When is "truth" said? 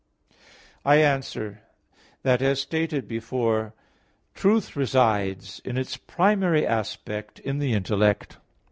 4.33-4.75